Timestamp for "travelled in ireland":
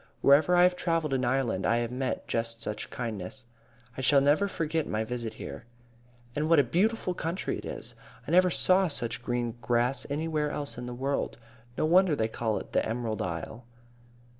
0.75-1.63